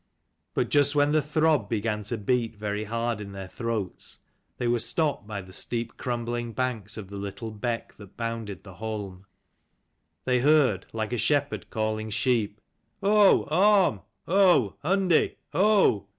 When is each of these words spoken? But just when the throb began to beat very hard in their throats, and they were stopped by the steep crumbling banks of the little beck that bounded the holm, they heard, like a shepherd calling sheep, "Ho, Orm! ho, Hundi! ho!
But 0.55 0.69
just 0.69 0.95
when 0.95 1.11
the 1.11 1.21
throb 1.21 1.69
began 1.69 2.01
to 2.05 2.17
beat 2.17 2.55
very 2.55 2.85
hard 2.85 3.21
in 3.21 3.33
their 3.33 3.47
throats, 3.47 4.17
and 4.17 4.25
they 4.57 4.67
were 4.67 4.79
stopped 4.79 5.27
by 5.27 5.43
the 5.43 5.53
steep 5.53 5.95
crumbling 5.95 6.53
banks 6.53 6.97
of 6.97 7.07
the 7.07 7.17
little 7.17 7.51
beck 7.51 7.95
that 7.97 8.17
bounded 8.17 8.63
the 8.63 8.73
holm, 8.73 9.27
they 10.25 10.39
heard, 10.39 10.87
like 10.91 11.13
a 11.13 11.19
shepherd 11.19 11.69
calling 11.69 12.09
sheep, 12.09 12.59
"Ho, 13.01 13.43
Orm! 13.51 14.01
ho, 14.25 14.75
Hundi! 14.83 15.35
ho! 15.53 16.07